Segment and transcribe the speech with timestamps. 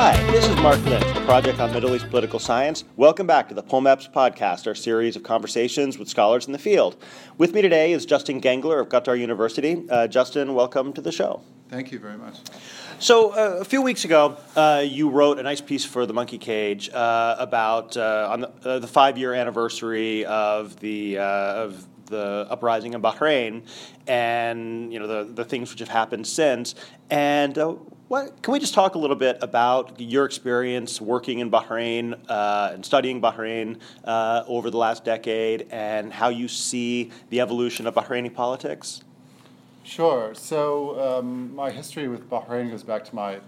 [0.00, 2.84] Hi, this is Mark Lynch, the Project on Middle East Political Science.
[2.94, 6.96] Welcome back to the POMEPS podcast, our series of conversations with scholars in the field.
[7.36, 9.84] With me today is Justin Gengler of Qatar University.
[9.90, 11.42] Uh, Justin, welcome to the show.
[11.68, 12.36] Thank you very much.
[13.00, 16.38] So, uh, a few weeks ago, uh, you wrote a nice piece for the Monkey
[16.38, 22.46] Cage uh, about uh, on the, uh, the five-year anniversary of the uh, of the
[22.50, 23.62] uprising in Bahrain,
[24.06, 26.74] and you know the the things which have happened since.
[27.10, 27.56] And
[28.08, 32.84] what can we just talk a little bit about your experience working in Bahrain and
[32.84, 39.02] studying Bahrain over the last decade, and how you see the evolution of Bahraini politics?
[39.88, 40.34] Sure.
[40.34, 43.40] So um, my history with Bahrain goes back to my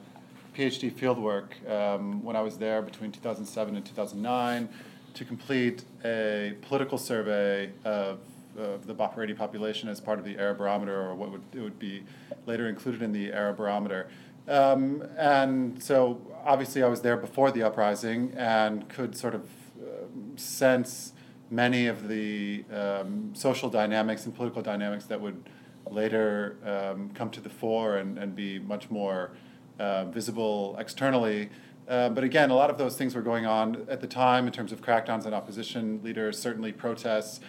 [0.56, 4.68] PhD fieldwork um, when I was there between 2007 and 2009
[5.14, 8.20] to complete a political survey of,
[8.58, 11.78] of the Bahraini population as part of the Arab Barometer, or what would it would
[11.78, 12.04] be
[12.46, 14.08] later included in the Arab Barometer.
[14.48, 19.44] Um, and so obviously I was there before the uprising and could sort of
[19.80, 21.12] uh, sense
[21.50, 25.48] many of the um, social dynamics and political dynamics that would
[25.90, 29.32] later um, come to the fore and, and be much more
[29.78, 31.48] uh, visible externally.
[31.88, 34.52] Uh, but again, a lot of those things were going on at the time in
[34.52, 37.40] terms of crackdowns on opposition leaders, certainly protests.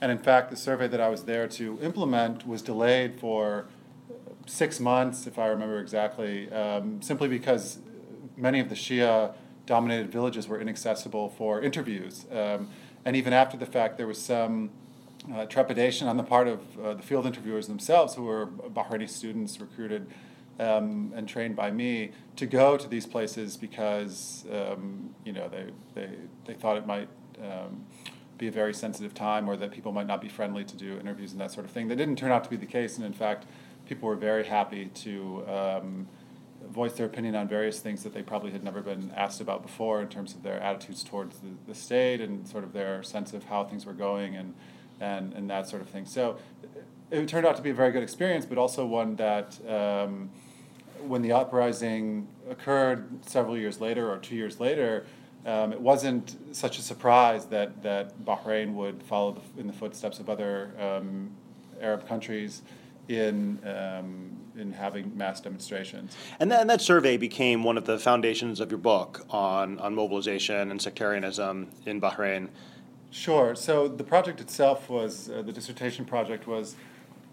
[0.00, 3.66] And in fact, the survey that I was there to implement was delayed for
[4.46, 7.78] six months, if I remember exactly, um, simply because
[8.36, 9.34] many of the Shia
[9.66, 12.26] dominated villages were inaccessible for interviews.
[12.32, 12.68] Um,
[13.04, 14.70] and even after the fact, there was some
[15.32, 19.60] uh, trepidation on the part of uh, the field interviewers themselves, who were Bahraini students
[19.60, 20.06] recruited
[20.58, 25.66] um, and trained by me, to go to these places because um, you know they,
[25.94, 26.10] they,
[26.46, 27.84] they thought it might um,
[28.40, 31.32] be a very sensitive time or that people might not be friendly to do interviews
[31.32, 31.86] and that sort of thing.
[31.88, 33.46] That didn't turn out to be the case, and in fact,
[33.86, 36.08] people were very happy to um,
[36.68, 40.00] voice their opinion on various things that they probably had never been asked about before
[40.00, 43.44] in terms of their attitudes towards the, the state and sort of their sense of
[43.44, 44.54] how things were going and
[45.00, 46.04] and, and that sort of thing.
[46.04, 46.36] So
[47.10, 50.30] it turned out to be a very good experience, but also one that um,
[51.06, 55.06] when the uprising occurred several years later or two years later,
[55.46, 60.20] um, it wasn't such a surprise that, that Bahrain would follow the, in the footsteps
[60.20, 61.30] of other um,
[61.80, 62.62] Arab countries
[63.08, 66.16] in um, in having mass demonstrations.
[66.38, 69.94] And that, and that survey became one of the foundations of your book on, on
[69.94, 72.48] mobilization and sectarianism in Bahrain.
[73.10, 73.54] Sure.
[73.54, 76.76] So the project itself was uh, the dissertation project was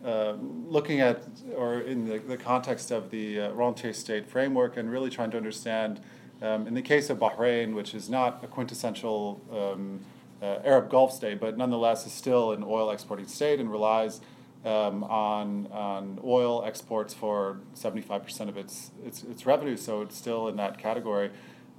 [0.06, 0.34] uh,
[0.68, 1.24] looking at,
[1.56, 5.38] or in the, the context of the uh, rentier state framework, and really trying to
[5.38, 6.00] understand.
[6.42, 10.02] Um, in the case of Bahrain, which is not a quintessential um,
[10.42, 14.22] uh, Arab Gulf state, but nonetheless is still an oil exporting state and relies
[14.66, 20.48] um, on, on oil exports for 75% of its, its, its revenue, so it's still
[20.48, 21.31] in that category.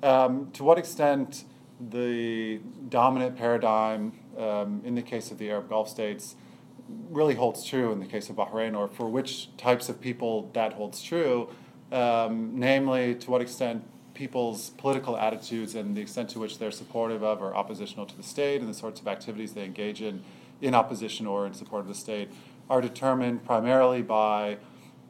[0.03, 1.45] Um, to what extent
[1.81, 6.35] the dominant paradigm um, in the case of the Arab Gulf states
[7.11, 10.73] really holds true in the case of Bahrain, or for which types of people that
[10.73, 11.51] holds true,
[11.93, 13.85] um, namely to what extent
[14.19, 18.23] people's political attitudes and the extent to which they're supportive of or oppositional to the
[18.23, 20.23] state and the sorts of activities they engage in
[20.61, 22.29] in opposition or in support of the state
[22.69, 24.57] are determined primarily by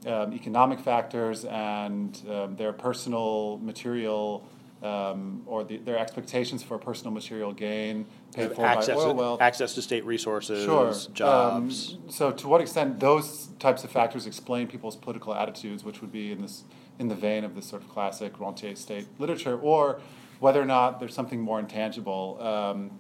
[0.07, 4.47] um, economic factors and um, their personal material
[4.83, 8.05] um, or the, their expectations for personal material gain
[8.35, 9.41] paid for access by oil wealth.
[9.41, 10.93] Access to state resources, sure.
[11.15, 11.95] jobs.
[11.95, 16.13] Um, so, to what extent those types of factors explain people's political attitudes, which would
[16.13, 16.63] be in this
[16.99, 20.01] in the vein of this sort of classic rentier state literature, or
[20.41, 22.91] whether or not there's something more intangible um,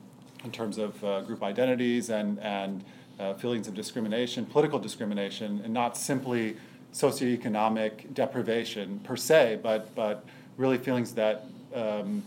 [0.45, 2.85] in terms of uh, group identities and and
[3.19, 6.57] uh, feelings of discrimination, political discrimination, and not simply
[6.93, 10.25] socioeconomic deprivation per se, but but
[10.57, 11.45] really feelings that
[11.75, 12.23] um,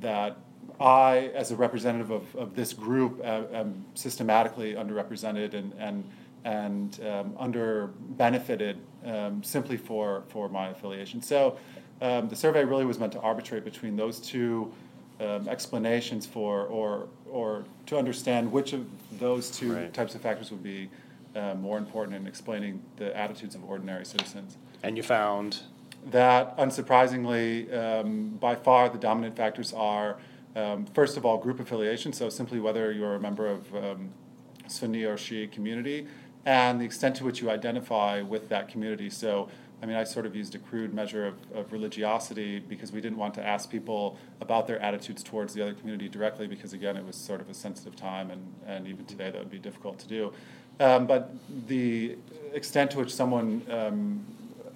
[0.00, 0.36] that
[0.80, 6.04] I, as a representative of, of this group, uh, am systematically underrepresented and and
[6.48, 7.88] and um, under
[8.24, 11.20] benefited um, simply for for my affiliation.
[11.22, 11.58] So
[12.00, 14.72] um, the survey really was meant to arbitrate between those two
[15.20, 18.86] um, explanations for or or to understand which of
[19.18, 19.92] those two right.
[19.92, 20.88] types of factors would be
[21.36, 24.56] uh, more important in explaining the attitudes of ordinary citizens.
[24.82, 25.60] And you found
[26.10, 30.16] that, unsurprisingly, um, by far the dominant factors are,
[30.56, 34.10] um, first of all, group affiliation, so simply whether you're a member of um,
[34.68, 36.06] Sunni or Shia community,
[36.44, 39.10] and the extent to which you identify with that community.
[39.10, 39.48] So,
[39.82, 43.18] I mean, I sort of used a crude measure of, of religiosity because we didn't
[43.18, 47.04] want to ask people about their attitudes towards the other community directly because, again, it
[47.04, 50.08] was sort of a sensitive time, and, and even today that would be difficult to
[50.08, 50.32] do.
[50.80, 51.32] Um, but
[51.66, 52.16] the
[52.52, 54.24] extent to which someone um,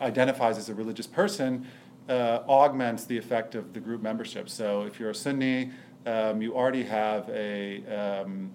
[0.00, 1.66] identifies as a religious person
[2.08, 4.48] uh, augments the effect of the group membership.
[4.48, 5.70] So if you're a Sunni,
[6.06, 8.50] um, you already have a, um,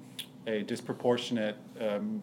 [0.46, 2.22] a disproportionate um,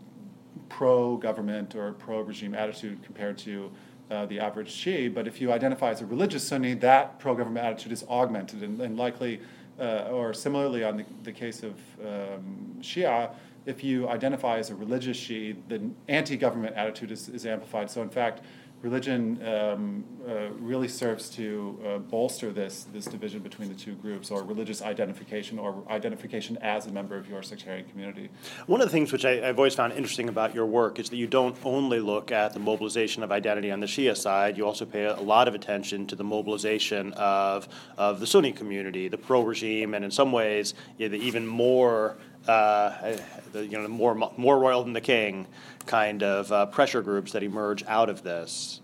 [0.68, 3.70] pro government or pro regime attitude compared to
[4.10, 5.12] uh, the average Shia.
[5.12, 8.80] But if you identify as a religious Sunni, that pro government attitude is augmented and,
[8.80, 9.40] and likely,
[9.80, 11.74] uh, or similarly on the, the case of
[12.04, 13.30] um, Shia,
[13.66, 17.90] if you identify as a religious Shia, the anti government attitude is, is amplified.
[17.90, 18.42] So, in fact,
[18.82, 24.30] religion um, uh, really serves to uh, bolster this, this division between the two groups,
[24.30, 28.28] or religious identification, or identification as a member of your sectarian community.
[28.66, 31.16] One of the things which I, have always found interesting about your work is that
[31.16, 34.84] you don't only look at the mobilization of identity on the Shia side, you also
[34.84, 39.42] pay a lot of attention to the mobilization of, of the Sunni community, the pro
[39.42, 40.74] regime, and in some ways,
[41.08, 42.16] know, the even more
[42.48, 43.16] uh,
[43.52, 45.46] the, you know, more, more royal than the king
[45.86, 48.80] kind of uh, pressure groups that emerge out of this.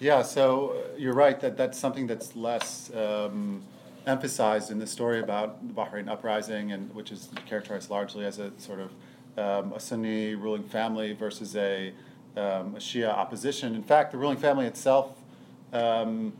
[0.00, 3.62] Yeah, so uh, you're right that that's something that's less um,
[4.06, 8.52] emphasized in the story about the Bahrain uprising, and which is characterized largely as a
[8.58, 8.90] sort of
[9.38, 11.92] um, a Sunni ruling family versus a,
[12.36, 13.74] um, a Shia opposition.
[13.74, 15.16] In fact, the ruling family itself
[15.72, 16.32] um,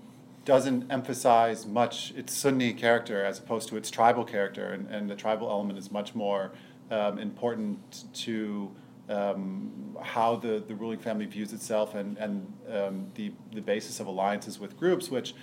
[0.44, 5.14] doesn't emphasize much its Sunni character as opposed to its tribal character, and, and the
[5.14, 6.52] tribal element is much more
[6.90, 8.70] um, important to
[9.08, 14.06] um, how the, the ruling family views itself and, and um, the, the basis of
[14.06, 15.34] alliances with groups, which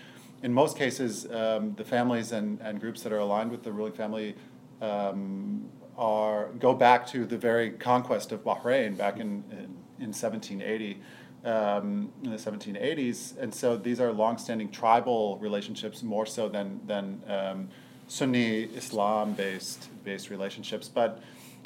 [0.44, 3.94] in most cases, um, the families and, and groups that are aligned with the ruling
[3.94, 4.36] family
[4.82, 11.00] um, are go back to the very conquest of Bahrain back in, in, in 1780
[11.44, 17.22] um, in the 1780s, and so these are longstanding tribal relationships more so than than
[17.28, 17.70] um,
[18.08, 20.88] Sunni Islam based based relationships.
[20.88, 21.22] But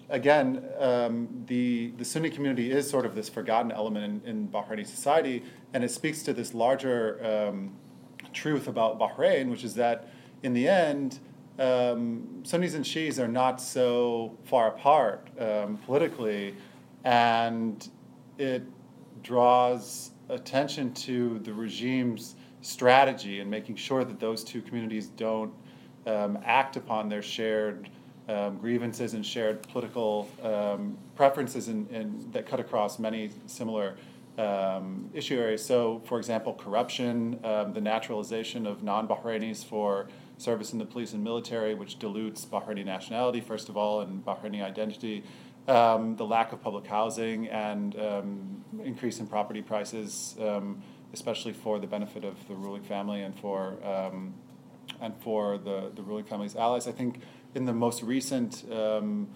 [0.10, 4.86] again, um, the the Sunni community is sort of this forgotten element in, in Bahraini
[4.86, 5.44] society,
[5.74, 7.74] and it speaks to this larger um,
[8.31, 10.07] truth about Bahrain, which is that
[10.44, 11.19] in the end.
[11.57, 16.54] Um, Sunnis and Shias are not so far apart um, politically,
[17.06, 17.88] and
[18.38, 18.63] it
[19.25, 25.51] draws attention to the regime's strategy and making sure that those two communities don't
[26.06, 27.89] um, act upon their shared
[28.30, 33.95] um, grievances and shared political um, preferences in, in, that cut across many similar
[34.38, 35.66] um, issue areas.
[35.66, 40.07] So, for example, corruption, um, the naturalization of non Bahrainis for
[40.38, 44.63] service in the police and military, which dilutes Bahraini nationality, first of all, and Bahraini
[44.63, 45.24] identity
[45.67, 50.81] um, the lack of public housing and um, increase in property prices, um,
[51.13, 54.33] especially for the benefit of the ruling family and for um,
[55.01, 56.88] and for the, the ruling family's allies.
[56.88, 57.19] I think
[57.56, 59.27] in the most recent, um,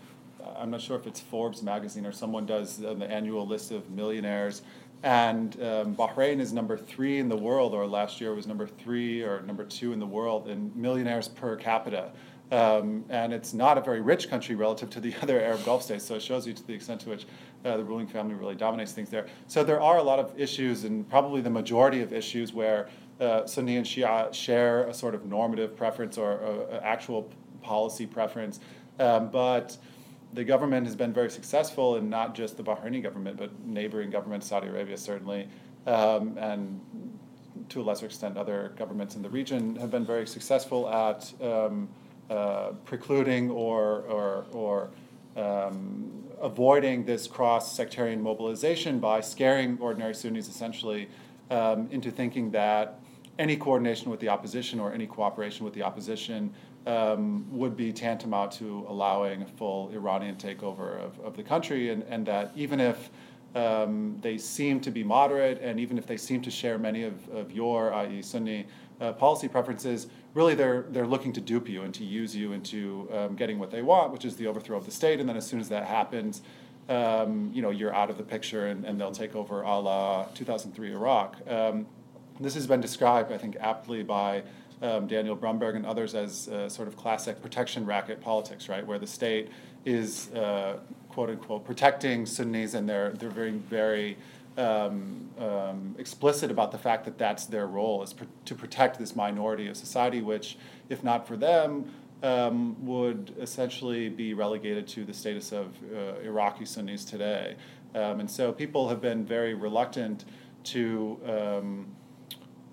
[0.57, 4.61] I'm not sure if it's Forbes magazine or someone does the annual list of millionaires,
[5.03, 9.21] and um, Bahrain is number three in the world, or last year was number three
[9.21, 12.11] or number two in the world in millionaires per capita.
[12.51, 16.05] Um, and it's not a very rich country relative to the other Arab Gulf states,
[16.05, 17.25] so it shows you to the extent to which
[17.65, 19.27] uh, the ruling family really dominates things there.
[19.47, 23.45] So there are a lot of issues, and probably the majority of issues, where uh,
[23.45, 27.29] Sunni and Shia share a sort of normative preference or uh, actual
[27.61, 28.59] policy preference.
[28.99, 29.77] Um, but
[30.33, 34.47] the government has been very successful, and not just the Bahraini government, but neighboring governments,
[34.47, 35.47] Saudi Arabia certainly,
[35.85, 36.79] um, and
[37.69, 41.31] to a lesser extent, other governments in the region have been very successful at.
[41.41, 41.89] Um,
[42.30, 44.90] uh, precluding or, or, or
[45.36, 51.09] um, avoiding this cross sectarian mobilization by scaring ordinary Sunnis essentially
[51.50, 53.00] um, into thinking that
[53.38, 56.54] any coordination with the opposition or any cooperation with the opposition
[56.86, 62.04] um, would be tantamount to allowing a full Iranian takeover of, of the country, and,
[62.04, 63.09] and that even if
[63.56, 67.28] um, they seem to be moderate, and even if they seem to share many of,
[67.30, 68.68] of your, i.e., Sunni,
[69.02, 73.09] uh, policy preferences, really they're, they're looking to dupe you and to use you into
[73.12, 75.19] um, getting what they want, which is the overthrow of the state.
[75.19, 76.42] And then as soon as that happens,
[76.88, 80.26] um, you know, you're out of the picture and, and they'll take over a la
[80.33, 81.38] 2003 Iraq.
[81.48, 81.88] Um,
[82.40, 84.44] this has been described, I think, aptly by
[84.81, 88.98] um, Daniel Brumberg and others as uh, sort of classic protection racket politics, right, where
[88.98, 89.50] the state
[89.86, 94.18] is, uh, quote unquote, protecting Sunnis and they're, they're very, very
[94.59, 99.16] um, um, explicit about the fact that that's their role is pr- to protect this
[99.16, 100.57] minority of society, which,
[100.89, 101.92] if not for them,
[102.23, 107.56] um, would essentially be relegated to the status of uh, Iraqi Sunnis today.
[107.95, 110.25] Um, and so people have been very reluctant
[110.66, 111.87] to um,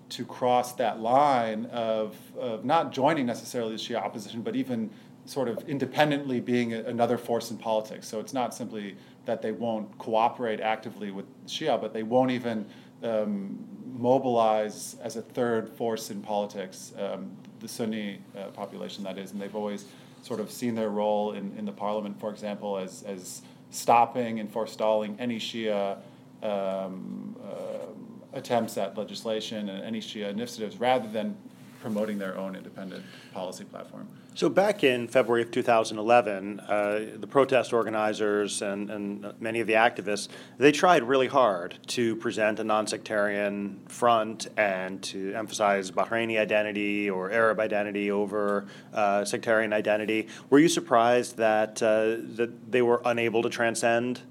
[0.09, 4.89] to cross that line of, of not joining necessarily the Shia opposition, but even
[5.25, 8.07] sort of independently being a, another force in politics.
[8.07, 8.95] So it's not simply
[9.27, 12.65] that they won't cooperate actively with Shia, but they won't even
[13.03, 17.29] um, mobilize as a third force in politics um,
[17.59, 19.85] the Sunni uh, population, that is, and they've always
[20.23, 24.51] sort of seen their role in, in the parliament, for example, as, as stopping and
[24.51, 25.97] forestalling any Shia
[26.41, 31.35] um, uh, attempts at legislation and any Shia initiatives rather than
[31.81, 33.03] promoting their own independent
[33.33, 34.07] policy platform.
[34.37, 39.73] So back in February of 2011, uh, the protest organizers and, and many of the
[39.73, 40.27] activists,
[40.59, 47.31] they tried really hard to present a nonsectarian front and to emphasize Bahraini identity or
[47.31, 50.27] Arab identity over uh, sectarian identity.
[50.51, 54.21] Were you surprised that, uh, that they were unable to transcend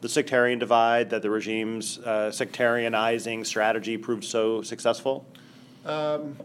[0.00, 5.24] the sectarian divide, that the regime's uh, sectarianizing strategy proved so successful?
[5.86, 6.36] Um,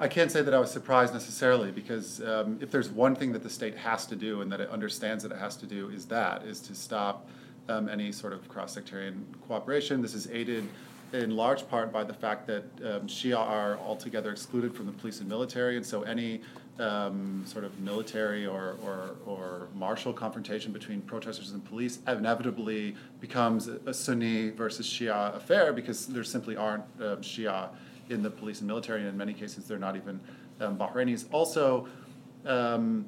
[0.00, 3.42] I can't say that I was surprised necessarily because um, if there's one thing that
[3.42, 6.06] the state has to do and that it understands that it has to do is
[6.06, 7.28] that is to stop
[7.68, 10.00] um, any sort of cross-sectarian cooperation.
[10.00, 10.68] This is aided
[11.12, 15.18] in large part by the fact that um, Shia are altogether excluded from the police
[15.18, 16.42] and military, and so any
[16.78, 23.66] um, sort of military or, or, or martial confrontation between protesters and police inevitably becomes
[23.66, 27.70] a Sunni versus Shia affair because there simply aren't uh, Shia
[28.10, 30.20] in the police and military, and in many cases, they're not even
[30.60, 31.26] um, Bahrainis.
[31.32, 31.88] Also,
[32.46, 33.06] um,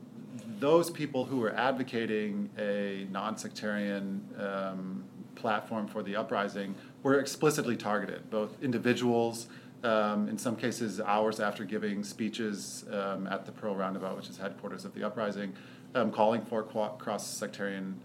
[0.58, 5.04] those people who were advocating a non sectarian um,
[5.34, 9.48] platform for the uprising were explicitly targeted, both individuals.
[9.82, 14.36] Um, in some cases, hours after giving speeches um, at the Pearl Roundabout, which is
[14.36, 15.54] headquarters of the uprising,
[15.94, 17.98] um, calling for co- cross sectarian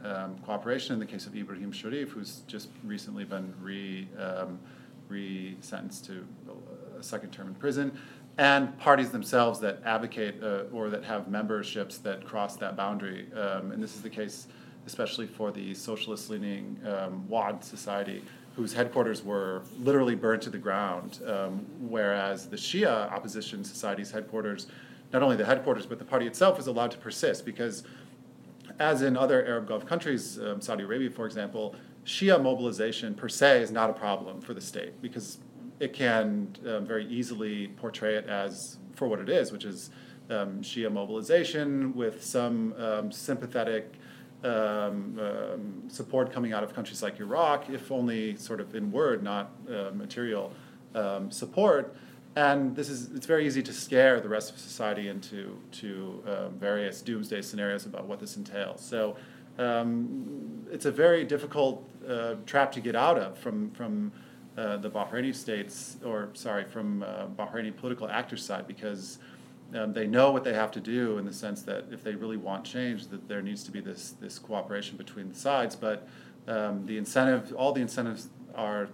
[0.46, 0.94] cooperation.
[0.94, 4.08] In the case of Ibrahim Sharif, who's just recently been re
[5.10, 6.26] re sentenced to
[7.06, 7.98] second term in prison,
[8.38, 13.28] and parties themselves that advocate uh, or that have memberships that cross that boundary.
[13.34, 14.48] Um, and this is the case
[14.86, 18.24] especially for the socialist leaning um, Waad Society,
[18.56, 24.68] whose headquarters were literally burned to the ground, um, whereas the Shia opposition society's headquarters,
[25.12, 27.84] not only the headquarters, but the party itself was allowed to persist because,
[28.80, 33.62] as in other Arab Gulf countries, um, Saudi Arabia, for example, Shia mobilization per se
[33.62, 35.40] is not a problem for the state because
[35.80, 39.90] it can um, very easily portray it as for what it is, which is
[40.30, 43.94] um, Shia mobilization with some um, sympathetic
[44.44, 49.24] um, um, support coming out of countries like Iraq, if only sort of in word,
[49.24, 50.54] not uh, material
[50.94, 51.96] um, support.
[52.36, 56.22] And this is it's very easy to scare the rest of society into to
[56.60, 58.82] various doomsday scenarios about what this entails.
[58.82, 59.16] So
[59.58, 64.12] it's a very difficult uh, trap to get out of from from
[64.58, 69.20] uh, the Bahraini states, or sorry, from uh, Bahraini political actors' side, because
[69.74, 72.38] um, they know what they have to do in the sense that if they really
[72.38, 75.76] want change, that there needs to be this this cooperation between the sides.
[75.76, 76.08] But
[76.48, 78.90] um, the incentive, all the incentives are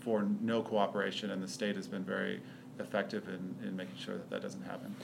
[0.00, 2.40] for no cooperation, and the state has been very
[2.78, 4.94] effective in, in making sure that that doesn't happen.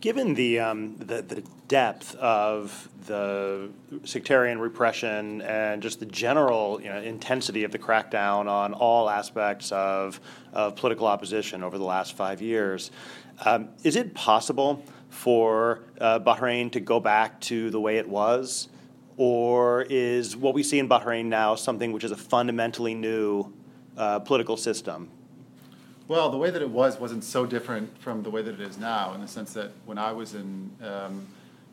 [0.00, 3.68] Given the, um, the, the depth of the
[4.04, 9.70] sectarian repression and just the general you know, intensity of the crackdown on all aspects
[9.72, 10.18] of,
[10.52, 12.90] of political opposition over the last five years,
[13.44, 18.68] um, is it possible for uh, Bahrain to go back to the way it was?
[19.16, 23.52] Or is what we see in Bahrain now something which is a fundamentally new
[23.98, 25.10] uh, political system?
[26.10, 28.78] Well, the way that it was wasn't so different from the way that it is
[28.78, 31.24] now, in the sense that when I was in, um,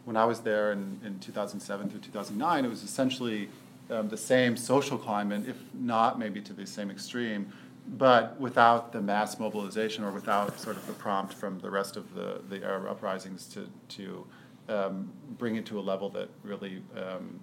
[0.06, 3.50] when I was there in, in 2007 through 2009, it was essentially
[3.89, 7.51] um, the same social climate, if not maybe to the same extreme,
[7.98, 12.13] but without the mass mobilization or without sort of the prompt from the rest of
[12.13, 14.24] the, the Arab uprisings to, to
[14.70, 17.39] um, bring it to a level that really um,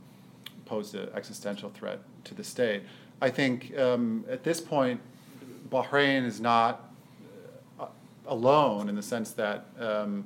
[0.64, 2.84] posed an existential threat to the state.
[3.20, 5.00] I think um, at this point,
[5.74, 6.88] Bahrain is not
[7.80, 7.86] uh,
[8.28, 10.24] alone in the sense that um,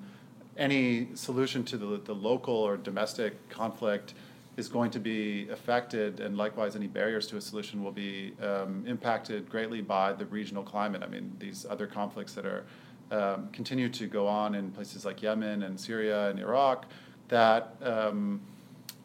[0.58, 4.12] any solution to the, the local or domestic conflict
[4.58, 8.84] is going to be affected, and likewise, any barriers to a solution will be um,
[8.86, 11.02] impacted greatly by the regional climate.
[11.02, 12.64] I mean, these other conflicts that are
[13.10, 16.84] um, continue to go on in places like Yemen and Syria and Iraq
[17.28, 18.42] that, um,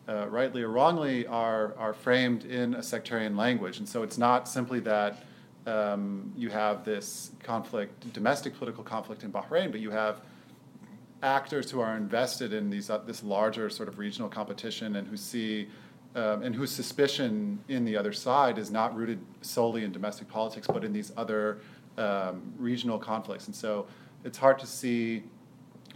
[0.10, 3.78] uh, rightly or wrongly, are, are framed in a sectarian language.
[3.78, 5.24] And so it's not simply that
[5.66, 10.22] um, you have this conflict, domestic political conflict in Bahrain, but you have
[11.22, 15.16] actors who are invested in these uh, this larger sort of regional competition and who
[15.16, 15.70] see
[16.16, 20.68] um, and whose suspicion in the other side is not rooted solely in domestic politics,
[20.68, 21.60] but in these other
[21.98, 23.48] um, regional conflicts.
[23.48, 23.88] And so
[24.24, 25.24] it's hard to see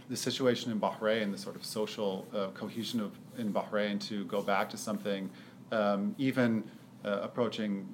[0.08, 4.42] the situation in Bahrain, the sort of social uh, cohesion of in Bahrain, to go
[4.42, 5.30] back to something
[5.70, 6.64] um, even
[7.04, 7.86] uh, approaching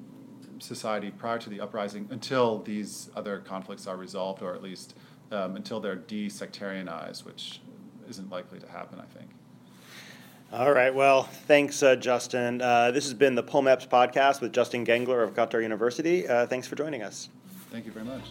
[0.58, 4.94] society prior to the uprising until these other conflicts are resolved, or at least
[5.32, 7.61] um, until they're de-sectarianized, which
[8.08, 9.30] isn't likely to happen, I think.
[10.52, 10.94] All right.
[10.94, 12.62] Well, thanks, uh, Justin.
[12.62, 16.28] Uh, this has been the POMEPS podcast with Justin Gengler of Qatar University.
[16.28, 17.28] Uh, thanks for joining us.
[17.70, 18.23] Thank you very much.